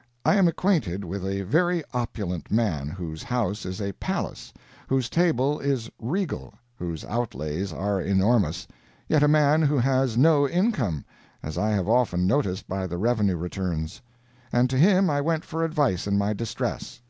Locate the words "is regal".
5.60-6.54